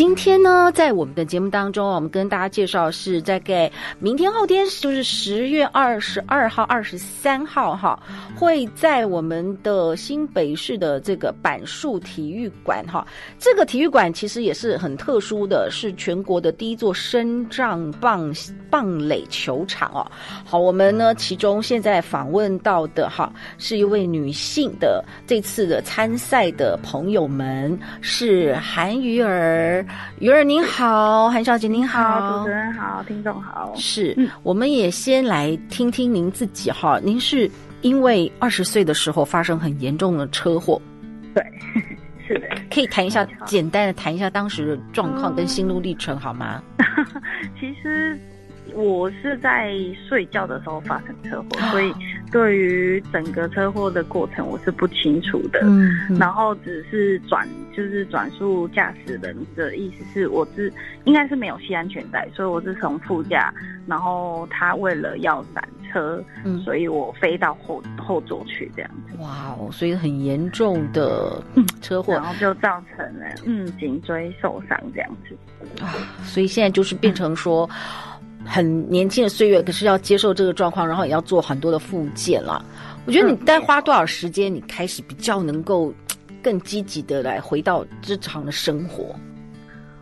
[0.00, 8.02] 今天呢，在我们的节目当中，我们跟大家介绍是在给明天后天，就是十月二十二号、二十三号哈，
[8.34, 13.06] 会在我们的新北市的这个板树体育馆哈。
[13.38, 18.32] 这个体育馆其实也是很特殊的，是全国的第一座深障棒
[18.70, 20.10] 棒垒球场哦。
[20.46, 29.84] 好，我们呢其中现在访问到的哈，是一位女性的这次的参赛的朋友们是韩瑜儿。
[30.18, 33.72] 瑜儿您好，韩小姐您好，好，主持人好，听众好。
[33.76, 37.00] 是，嗯、我们也先来听听您自己哈。
[37.02, 40.80] 您是因为二十岁的时候发生很严重的车祸，
[41.34, 41.42] 对，
[42.28, 42.48] 是的。
[42.72, 46.62] 可以谈一下，简单的谈一下当时的状况跟心路历程好吗？
[47.58, 48.18] 其实。
[48.74, 49.74] 我是在
[50.08, 51.92] 睡觉的时候发生车祸，所以
[52.30, 55.60] 对于整个车祸的过程我是不清楚的。
[55.64, 60.72] 嗯，然后只是转就是转述驾驶人的意思是，我是
[61.04, 63.52] 应该是没有系安全带，所以我是从副驾，
[63.86, 69.16] 然后他为了要闪车，嗯，所以我飞到后后座去这样子。
[69.18, 71.42] 哇哦，所以很严重的
[71.80, 75.36] 车祸，然后就造成了嗯颈椎受伤这样子。
[75.82, 75.90] 啊，
[76.22, 77.68] 所以现在就是变成说。
[78.44, 82.64] 很年轻的岁月，可是要接受这个状况，然后也要做很多的复健了。
[83.06, 85.92] 我觉得你大概花多少时间，你开始比较能够
[86.42, 89.14] 更积极的来回到日常的生活？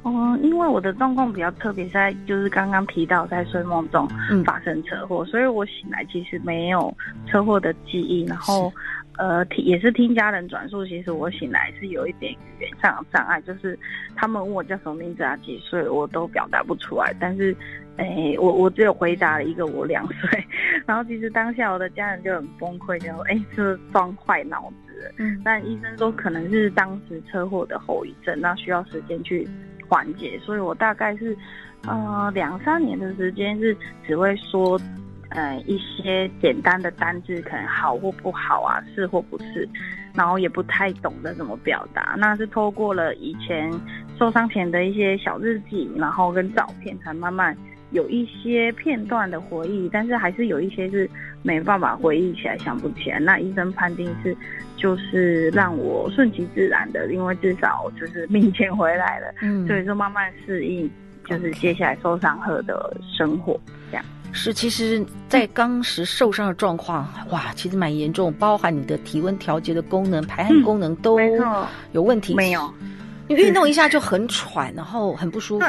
[0.04, 4.08] 嗯，因为我的状况比较特别，在就是刚刚提到在睡梦中
[4.44, 6.94] 发生车祸，嗯，所以我醒来其实没有
[7.26, 8.72] 车祸的记忆，然后。
[9.18, 13.76] 呃，听也是听家人转述，其实我醒来是有一点语言上的障碍，就是
[14.14, 17.12] 他们问我叫什么名字啊，几岁，我都表达不出来。
[17.18, 17.52] 但是，
[17.96, 20.44] 哎、欸，我我只有回答了一个我两岁。
[20.86, 25.12] 然后其实当下我的家人就很崩溃，就说哎，是撞坏脑子。
[25.18, 29.48] 嗯，但医生说可能是当时车祸的后遗症，那需要时间去
[29.88, 30.38] 缓解。
[30.44, 31.36] 所以我大概是
[31.88, 34.80] 呃两三年的时间是只会说。
[35.30, 39.68] 呃，一些简单的单字，可能好或不好啊，是或不是，
[40.14, 42.14] 然后也不太懂得怎么表达。
[42.18, 43.70] 那是透过了以前
[44.18, 47.56] 受伤前的一些小日记，然后跟照片，才慢慢
[47.90, 49.88] 有一些片段的回忆。
[49.92, 51.08] 但是还是有一些是
[51.42, 53.18] 没办法回忆起来，想不起来。
[53.20, 54.34] 那医生判定是，
[54.76, 60.90] 就是让我顺其自然的，因为至少就是命钱回来了，嗯，所以说慢慢适应，
[61.28, 63.58] 就是接下来受伤后的生活
[63.90, 64.04] 这样。
[64.32, 71.18] 是，其实，在当时受伤的状况，哇，其实蛮严重，包含你的体温调节的功能、排汗功能都
[71.92, 72.34] 有问题。
[72.34, 72.72] 没有，
[73.26, 75.66] 你运动一下就很喘，然后很不舒服。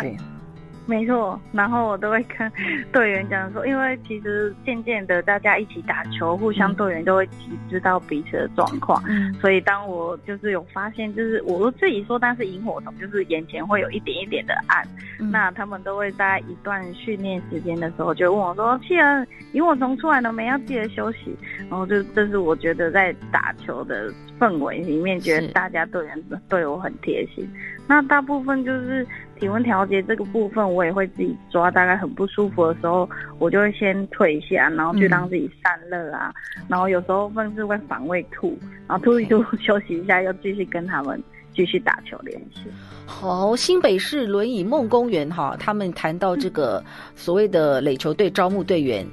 [0.90, 2.52] 没错，然后我都会跟
[2.92, 7.30] 队员讲说，因为其实渐渐的大家一起打球，互相队员都会
[7.70, 14.84] 知道彼此的状况，嗯，所以当我就是有发现，就是我自己说，但是萤火虫就是眼前会有一点一点的暗，
[15.20, 20.48] 嗯，那他们都会在一段训练时间的时候就问我说：“气儿，萤火虫出来了没？
[20.48, 21.38] 要记得休息。”
[21.70, 27.48] 然后就这是我觉得在打球的氛围里面，觉得大家队员对我很贴心。
[27.88, 29.06] 那大部分就是。
[29.40, 31.72] 体温调节这个部分，我也会自己抓。
[31.72, 36.34] 大概很不舒服的时候，我就会先退一下，然后去让自己散热啊。
[36.58, 38.58] 嗯、然后有时候甚至会反胃吐，
[38.88, 41.22] 然后吐一吐 休息一下，又继续跟他们
[41.54, 42.62] 继续打球练习。
[43.06, 46.84] 好，新北市轮椅梦公园哈，他们谈到这个
[47.16, 49.06] 所谓的垒球队招募队员。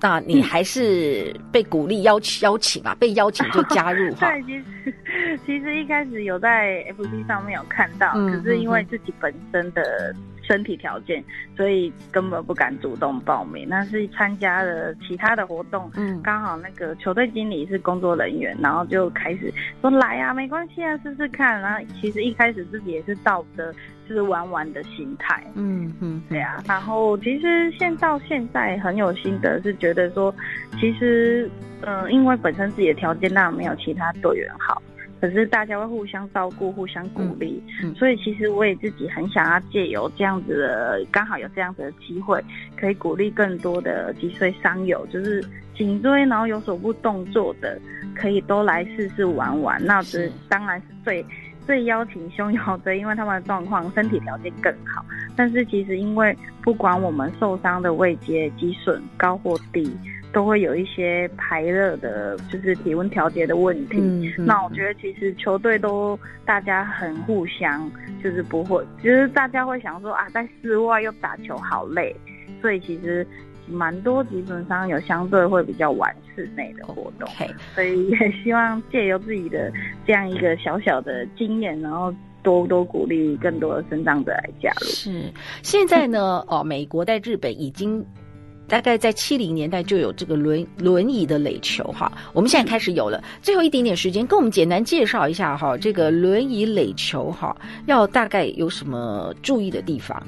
[0.00, 4.30] 那你还是被鼓励邀请邀请吧，被邀请就加入哈。
[4.32, 10.14] 对，其实其实一开始有在 FB 上面有看到，嗯，可是因为自己本身的。
[10.50, 11.22] 身体条件，
[11.56, 13.68] 所以根本不敢主动报名。
[13.68, 21.60] 那是参加了其他的活动，嗯，刚好那个球队经理是工作人员，然后就开始说来啊，没关系啊，试试看。
[21.60, 23.72] 然后其实一开始自己也是抱着
[24.08, 26.60] 就是玩玩的心态，嗯嗯，对啊。
[26.66, 30.34] 然后其实现到现在很有心得，是觉得说，
[30.80, 31.48] 其实
[31.82, 34.82] 嗯、呃，因为本身自己的条件那没有其他队员好。
[35.20, 42.42] 可是大家会互相照顾、互相鼓励，嗯嗯，所以其实我也自己很想要借由这样子的，刚好有这样子的机会，
[42.76, 45.44] 可以鼓励更多的脊髓伤友，就是
[45.76, 47.78] 颈椎然后有手部动作的，
[48.14, 49.84] 可以都来试试玩玩。
[49.84, 51.24] 那这当然是最
[51.66, 55.04] 最邀请胸腰的，因为他们的状况身体条件更好。
[55.36, 59.90] 但是其实因为不管我们受伤的位阶、肌损高或低，
[60.32, 63.98] 都会有一些排热的，就是体温调节的问题。
[63.98, 67.90] 嗯嗯、那我觉得其实球队都大家很互相，
[68.22, 72.14] 就是不会，其实大家会想说啊，在室外又打球好累，
[72.60, 73.26] 所以其实。
[73.72, 77.28] 蛮多，基本上有相对会比较晚室内的活动.
[77.72, 79.72] 所以也希望借由自己的
[80.04, 82.12] 这样一个小小的经验，然后
[82.42, 84.86] 多多鼓励更多的生长者来加入。
[84.88, 85.32] 是，
[85.62, 88.04] 现在呢，哦，美国在日本已经
[88.70, 93.20] 大概在七零年代就有这个轮轮椅的垒球哈，我们现在开始有了。
[93.42, 97.54] 最后一点点时间，跟我们简单介绍一下哈，这个轮椅垒球哈，
[97.86, 100.22] 要大概有什么注意的地方？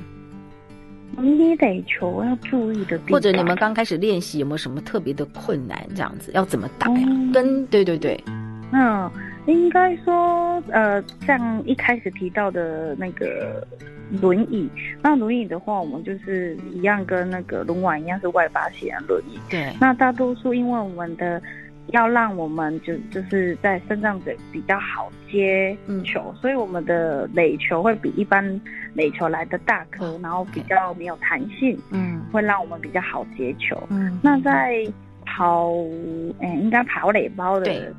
[1.18, 5.86] 你垒球要注意的地方，或者你们刚开始练习有没有什么特别的困难？
[5.94, 7.06] 这样子要怎么打呀？
[7.06, 8.18] 嗯、跟对对对，
[8.72, 9.08] 嗯，
[9.46, 13.66] 应该说，呃，像一开始提到的那个
[14.20, 14.68] 轮椅，
[15.02, 19.38] 那轮椅的话，我们就是一样跟那个轮碗一样是外八线轮椅。
[19.50, 21.40] 对，那大多数因为我们的。
[21.88, 28.58] 要让我们就就是在身上者比较好接球，嗯、所以我们的垒球会比一般
[28.94, 33.76] 垒球来的大颗，嗯、然后比较没有弹性，嗯，会让我们比较好接球。
[33.90, 34.86] 嗯，那在
[35.26, 37.92] 跑，嗯、欸，应该跑垒包的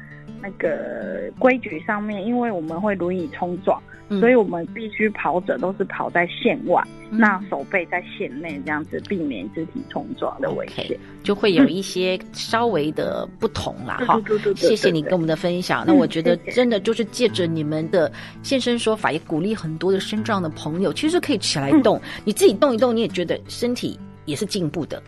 [0.43, 3.81] 那个规矩上面，因为我们会轮椅冲撞。
[4.19, 14.03] 所以我们必须跑者都是跑在线外，嗯、那手背在线内，这样子避免肢体冲撞的危险，okay, 就会有一些稍微的不同啦。
[14.05, 14.21] 哈，
[14.55, 15.83] 谢谢你跟我们的分享。
[15.83, 18.11] 嗯、那我觉得真的就是借着你们的
[18.43, 25.01] 现身说法，也鼓励很多的身障的朋友，其实可以起来动，嗯、你自己动一动，你也觉得身体也是进步的。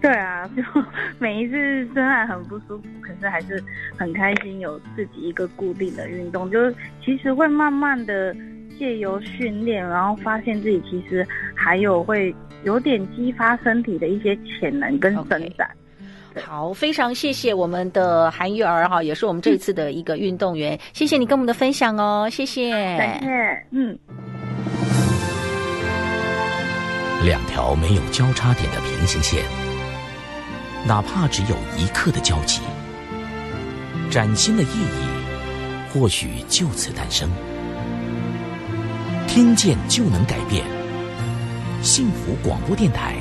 [0.00, 0.62] 对啊，就
[1.18, 1.54] 每一次
[1.94, 3.62] 真的很不舒服，可是还是
[3.96, 6.74] 很开心，有自己一个固定的运动，就是
[7.04, 8.34] 其实会慢慢的
[8.78, 15.68] 借由训练，然后发现自己其实还有会有点激发身体的一些潜能跟伸展。
[16.34, 16.42] Okay.
[16.42, 23.98] 好，非常谢谢我们的韩玉儿哈，也是我们这次的一个运动员，嗯、谢谢你跟我们的分享哦，谢谢，感谢，嗯。
[27.24, 29.42] 两条没有交叉点的平行线。
[30.86, 32.60] 哪怕只有一刻的交集，
[34.10, 37.28] 崭新的意义或许就此诞生。
[39.26, 40.64] 听见就能改变，
[41.82, 43.16] 幸福广播电台，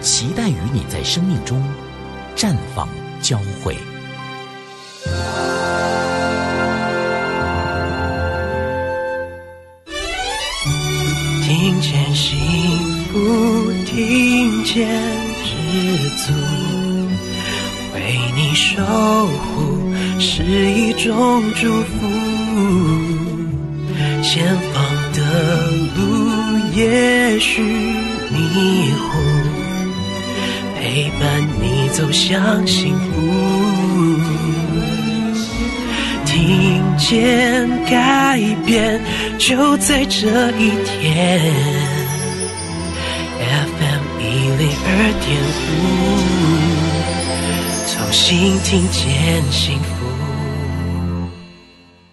[0.00, 1.62] 期待与你在生命中
[2.36, 2.88] 绽放
[3.20, 3.76] 交汇。
[11.42, 12.38] 听见幸
[13.12, 14.88] 福，听见
[15.44, 16.73] 知足。
[18.54, 18.80] 守
[19.26, 22.08] 护是一种祝福，
[24.22, 25.18] 前方的
[25.96, 25.98] 路
[26.72, 29.18] 也许迷糊，
[30.78, 33.04] 陪伴你走向幸福，
[36.24, 39.00] 听见改变
[39.36, 41.52] 就在这一天
[43.40, 44.22] ，FM 一
[44.58, 46.33] 零二点五。
[48.14, 50.06] 心听见幸福。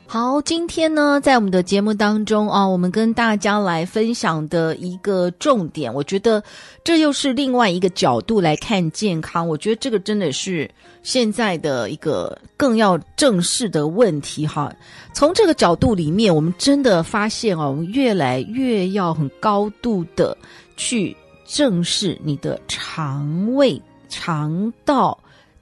[0.07, 6.43] 好，今天呢，在我们的节目当中啊，我们跟大家来分享的一个重点，我觉得
[6.84, 9.48] 这又是另外一个角度来看健康。
[9.48, 10.70] 我觉得这个真的是
[11.03, 14.74] 现在的一个更要正视的问题哈。
[15.13, 20.36] 从这个角度里面，我们真的发现哦，我们越来越要很高度的
[20.75, 21.15] 去
[21.46, 23.79] 正视你的肠胃、
[24.10, 25.15] 肠道。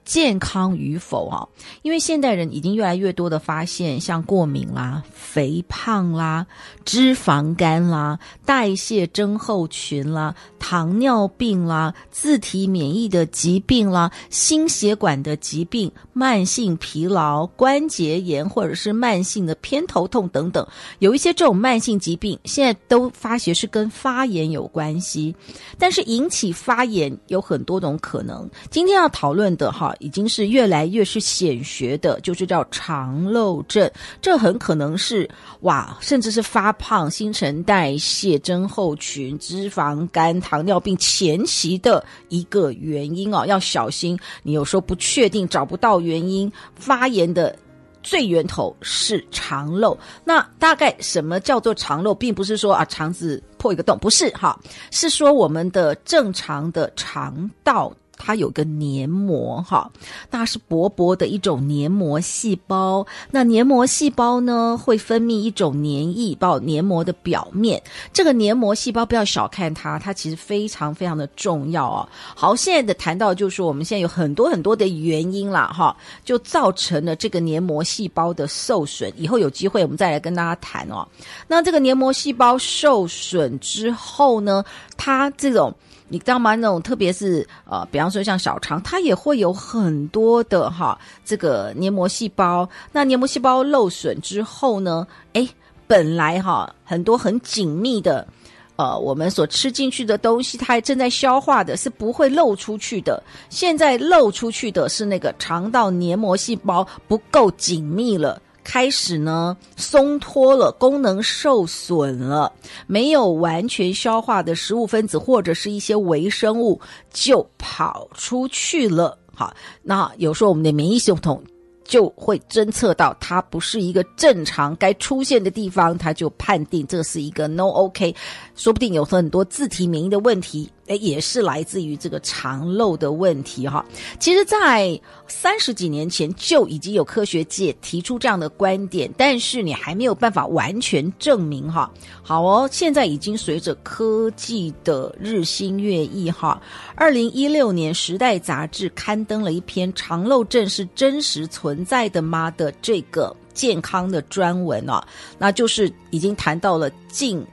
[0.04, 1.46] 健康与否啊？
[1.82, 6.46] 因为现代人已经越来越多的发现，像过敏啦、肥胖啦、
[6.84, 20.66] 脂肪肝啦、代谢症候群啦、糖尿病啦、自体免疫的疾病啦、心血管的疾病、慢性疲劳、关节炎或者是慢性的偏头痛等等，
[20.98, 25.32] 有一些这种慢性疾病，现在都发觉是跟发炎有关系。
[25.78, 28.50] 但是引起发炎有很多种可能。
[28.70, 29.89] 今天要讨论的哈。
[29.98, 35.28] 已经是越来越是显学的，就是叫肠漏症，这很可能是
[35.60, 44.18] 哇，甚至是发胖、新陈代谢增厚群、脂肪肝、糖尿病前期的一个原因哦，要小心。
[44.42, 47.54] 你有时候不确定，找不到原因，发炎的
[48.02, 49.98] 最源头是肠漏。
[50.24, 54.58] 那大概什么叫做肠漏，并不是说啊肠子破一个洞，不是哈，
[54.90, 57.92] 是说我们的正常的肠道。
[58.22, 59.90] 它有个黏膜哈，
[60.30, 63.06] 那是薄薄的一种黏膜细胞。
[63.30, 67.82] 那黏膜细胞呢，会分泌一种黏液到黏膜的表面。
[68.12, 72.08] 这个黏膜细胞不要小看它，它其实非常非常的重要哦。
[72.36, 79.10] 好，现在的谈到就是，我们现在有很多很多的原因啦，哈，就造成了这个黏膜细胞的受损。
[79.16, 81.08] 以后有机会我们再来跟大家谈哦。
[81.48, 84.62] 那这个黏膜细胞受损之后呢，
[84.98, 85.74] 它这种。
[86.12, 86.56] 你知道吗？
[86.56, 92.68] 那种特别是呃，比方说像小肠，它也会有很多的哈，这个黏膜细胞。
[92.90, 95.48] 那黏膜细胞漏损之后呢，诶，
[95.86, 98.26] 本来哈很多很紧密的，
[98.74, 103.22] 呃，我们所吃进去的东西，它还正在消化的，是不会漏出去的。
[103.48, 108.42] 现在漏出去的是那个肠道黏膜细胞不够紧密了。
[108.62, 112.52] 开始呢，松脱了，功能受损了，
[112.86, 116.80] 没有完全消化的食物分子或者是一些微生物
[117.12, 119.18] 就跑出去了。
[119.34, 121.42] 好，那有时候我们的免疫系统
[121.82, 128.14] 就会侦测到它不是一个正常该出现的地方，它就判定这是一个 no OK，
[128.54, 130.70] 说不定有很多自体免疫的问题。
[130.90, 133.84] 诶，也是来自于这个肠漏的问题哈。
[134.18, 141.88] 其实，在三十几年前就已经有科学界提出这样的观点，但是你还没有办法完全证明哈。
[142.22, 146.60] 好哦，现在已经随着科技的日新月异哈。
[146.96, 155.00] 二零一六年，《时代》杂志刊登了一篇“肠漏症是真实存在的吗”的这个健康的专文哦，
[155.38, 157.46] 那就是已经谈到了近。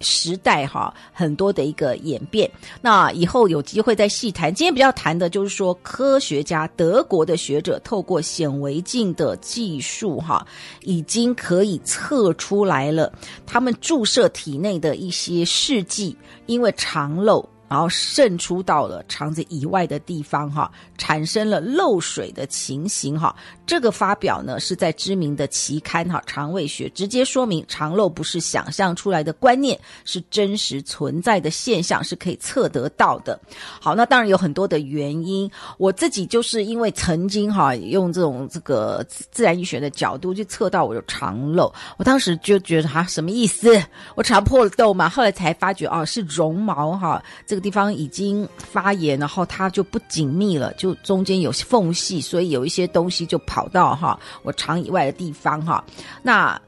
[0.00, 4.52] 时代哈，很多的一个演变，那以后有机会再细谈。
[4.52, 10.46] 今天比较谈的就是说，科学家德国的学者透过显微镜的技术哈，
[10.82, 13.12] 已经可以测出来了，
[13.46, 16.16] 他们注射体内的一些试剂，
[16.46, 17.48] 因为肠漏。
[17.70, 23.32] 然后渗出到了肠子以外的地方，哈，产生了漏水的情形，哈。
[23.64, 33.38] 这个发表呢是在知名的期刊，哈，肠胃学，直接说明肠漏不是想象出来的观念，是真实存在的现象，是可以测得到的。
[33.80, 35.48] 好，那当然有很多的原因，
[35.78, 43.80] 我自己就是因为曾经哈用这种这个自然医学的角度去测到我的肠漏，我当时就觉得哈什么意思？
[44.16, 45.08] 我肠破了痘嘛？
[45.08, 47.59] 后来才发觉哦是绒毛哈这个。
[47.60, 55.84] 地方已经发炎，然后它就不紧密了，就中间有缝隙，所以有一些东西就跑到哈我肠以外的地方哈。
[56.22, 56.60] 那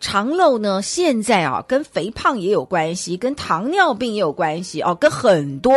[0.00, 5.74] 肠漏呢，现在啊跟肥胖也有关系，跟糖尿病也有关系哦，跟很多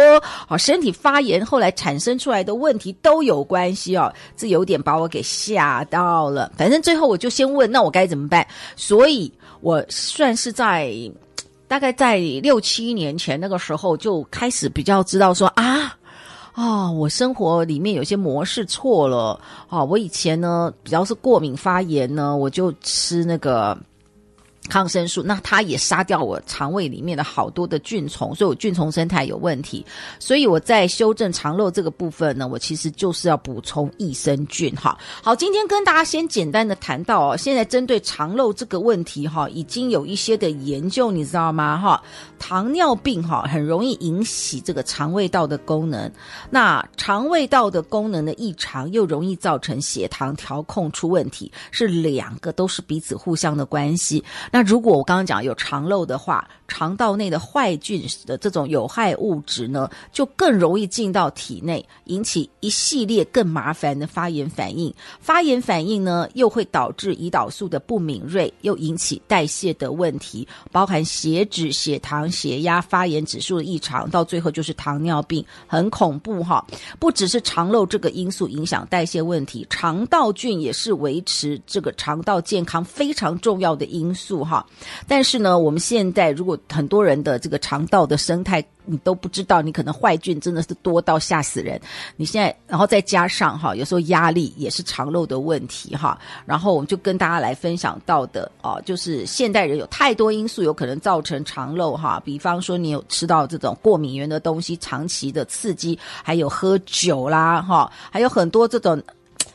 [0.47, 4.13] 啊身体发炎后来产生出来的问题都有关系哦。
[4.37, 6.51] 这有点把我给吓到了。
[6.55, 8.45] 反正最后我就先问，那我该怎么办？
[8.75, 10.93] 所以我算是在。
[11.71, 15.95] 大概在六七年前那个时候，就开始比较知道说啊，
[16.53, 19.39] 哦，我生活里面有些模式错了。
[19.69, 23.77] 哦，我以前呢，比较是过敏发炎呢，我就吃那个。
[24.69, 29.85] 抗生素，那它也杀掉我肠胃里面的好多的菌虫，所以我菌虫生态有问题。
[30.19, 34.73] 所以我在修正肠漏这个部分呢，我其实就是要补充益生菌。
[34.75, 41.77] 哈，好，今天跟大家先简单的谈到哦，现在针对肠漏这个问题哈，已经有一些的研究，你知道吗？
[41.77, 42.01] 哈，
[42.39, 46.09] 糖尿病哈很容易引起这个肠胃道的功能，
[46.49, 54.23] 那肠胃道的功能的异常又容易造成血糖调控出问题，是两个都是彼此互相的关系。
[54.51, 64.93] 那如果我刚刚讲有肠漏的话，肠道内的坏菌的这种有害物质呢，就更容易进到体内，引起一系列更麻烦的发炎反应。
[65.19, 76.65] 发炎反应呢，又会导致胰岛素的不敏锐，又引起代谢的问题，包含血脂、血糖、血压、发炎指数的异常，到最后就是糖尿病，很恐怖哈。
[76.99, 84.40] 不只是肠漏这个因素影响代谢问题，肠道菌也是维持这个肠道健康非常重要的因素。
[84.43, 84.65] 哈，
[85.07, 91.79] 但是呢，我们现在如果很多人的这个肠道的生态你都不知道，你可能坏菌真的是多到吓死人。
[92.15, 96.19] 你现在，然后再加上哈，有时候压力也是肠漏的问题哈。
[96.45, 102.21] 然后我们就跟大家来分享到的哦，就是现代人有太多因素有可能造成肠漏哈。
[102.25, 109.01] 比方说你有吃到这种过敏源的东西，长期的刺激，还有喝酒啦哈，还有很多这种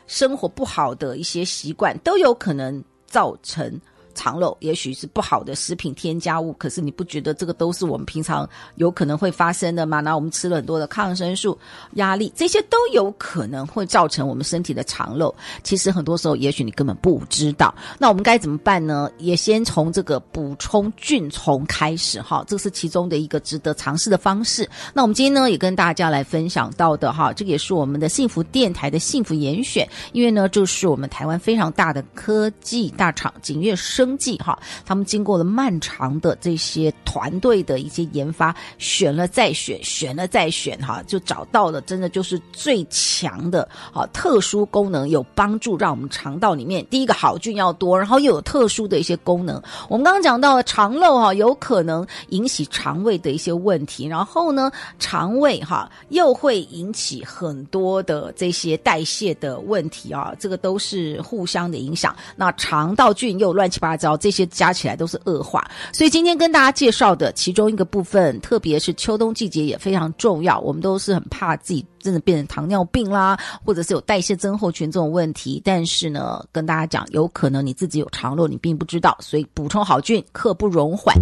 [0.07, 3.79] 生活不好的一些习惯，都有可能造成。
[4.17, 6.51] 肠漏，也许是不好的食品添加物。
[6.53, 10.01] 可是你不觉得这个都是我们平常有可能会发生的吗？
[10.01, 11.57] 那我们吃了很多的抗生素、
[11.93, 15.33] 压力，这些都有可能会造成我们身体的肠漏。
[15.63, 17.73] 其实很多时候，也许你根本不知道。
[17.99, 19.09] 那我们该怎么办呢？
[19.19, 24.69] 也先从这个补充菌丛开始哈，这是其中的一个值得尝试的方式。
[24.93, 49.59] 那我们今天呢，也跟大家来分享到的哈，这个也是我们的幸福电台的幸福严选，因为呢，就是我们台湾非常大的科技大厂景悦生技哈，他们经过了漫长的这些团队的一些研发，选了再选，选了再选哈，就找到了真的就是最强的啊特殊功能，有帮助让我们肠道里面第一个好菌要多，然后又有特殊的一些功能。
[49.89, 62.15] 我们刚刚讲到了肠漏哈，有可能引起肠胃的一些问题，然后呢，肠胃哈又会引起很多的这些代谢的问题啊，这个都是互相的影响。
[62.35, 65.69] 那肠道菌又乱七八糟，这些加起来都是恶化。
[65.91, 70.59] 所以今天跟大家介绍的其中一个部分，特别是秋冬季节也非常重要。
[70.59, 75.61] 我们都是很怕自己真的变成糖尿病啦，或者是有代谢增厚群这种问题。
[75.65, 79.17] 但是呢，跟大家讲，有可能你自己有肠漏，你并不知道。
[79.19, 81.15] 所以补充好菌，刻不容缓。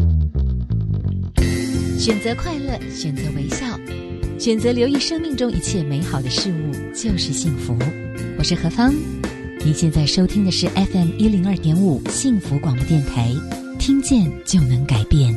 [1.98, 3.66] 选择快乐，选择微笑，
[4.38, 7.74] 选择留意生命中一切美好的事物，就是幸福。
[8.38, 8.94] 我是何芳，
[9.66, 13.34] 您现在收听的是 FM 一零二点五幸福广播电台，
[13.80, 15.34] 听见就能改变。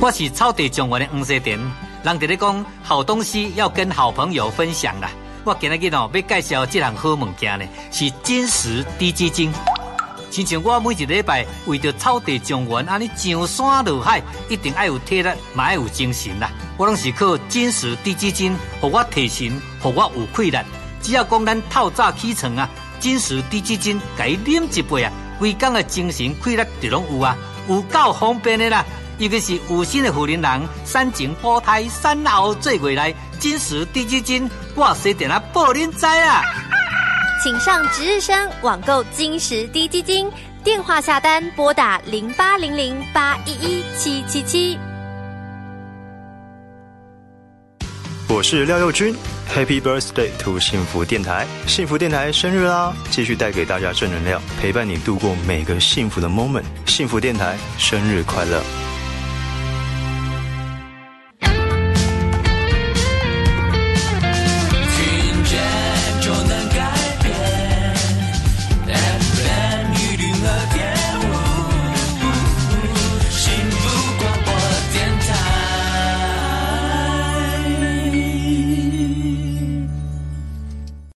[0.00, 1.58] 我是草地状元的黄世典，
[2.04, 5.10] 人哋咧讲好东西要跟好朋友分享啦。
[5.42, 9.50] 我今日日哦要介绍这项好物件呢，是金石滴基金。
[10.34, 16.50] 亲像我每一礼拜为着草地种园，安尼上山下海，一定爱有体力，嘛爱有精神啦。
[16.76, 20.58] 我拢是靠金石滴鸡精，互我提神，互我有气力。
[21.00, 27.36] 只要讲咱透早起床啊，金石滴鸡精，甲伊啉一杯啊，规工的精神气力就拢有啊，
[27.68, 28.84] 有够方便的啦。
[29.18, 36.42] 尤其是有心的妇人人，产前保胎，产后做未来，金石滴鸡精，我说点啊，报恁知啊。
[37.44, 40.30] 请上值日生网购金石低基金，
[40.64, 44.78] 电话下单拨打零八零零八一一七七七。
[48.30, 49.14] 我是廖佑君
[49.54, 52.94] ，Happy Birthday to 幸福电台，幸福电台生日啦！
[53.10, 56.64] 继续带给大家正能量，陪伴你度过每个幸福的 moment。
[56.86, 58.62] 幸福电台生日快乐！